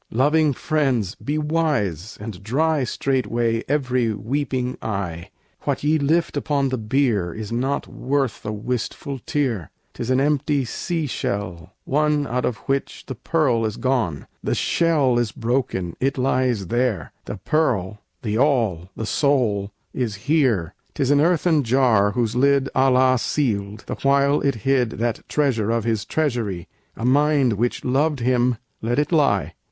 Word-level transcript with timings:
Loving 0.09 0.51
friends! 0.53 1.13
be 1.13 1.37
wise, 1.37 2.17
and 2.19 2.41
dry 2.41 2.83
Straightway 2.83 3.63
every 3.67 4.11
weeping 4.11 4.75
eye: 4.81 5.29
What 5.61 5.83
ye 5.83 5.99
lift 5.99 6.35
upon 6.35 6.69
the 6.69 6.77
bier 6.79 7.35
Is 7.35 7.51
not 7.51 7.85
worth 7.87 8.43
a 8.43 8.51
wistful 8.51 9.19
tear. 9.27 9.69
'Tis 9.93 10.09
an 10.09 10.19
empty 10.19 10.65
sea 10.65 11.05
shell, 11.05 11.73
one 11.85 12.25
Out 12.25 12.45
of 12.45 12.57
which 12.65 13.05
the 13.05 13.13
pearl 13.13 13.63
is 13.63 13.77
gone. 13.77 14.25
The 14.43 14.55
shell 14.55 15.19
is 15.19 15.31
broken, 15.31 15.95
it 15.99 16.17
lies 16.17 16.65
there; 16.69 17.11
The 17.25 17.37
pearl, 17.37 17.99
the 18.23 18.39
all, 18.39 18.89
the 18.95 19.05
soul, 19.05 19.69
is 19.93 20.15
here. 20.25 20.73
'Tis 20.95 21.11
an 21.11 21.21
earthen 21.21 21.61
jar 21.61 22.13
whose 22.13 22.35
lid 22.35 22.69
Allah 22.73 23.19
sealed, 23.19 23.83
the 23.85 23.93
while 24.01 24.41
it 24.41 24.55
hid 24.65 24.93
That 24.93 25.21
treasure 25.29 25.69
of 25.69 25.83
His 25.83 26.05
treasury, 26.05 26.67
A 26.97 27.05
mind 27.05 27.53
which 27.53 27.85
loved 27.85 28.21
Him: 28.21 28.57
let 28.81 28.97
it 28.97 29.11
lie! 29.11 29.53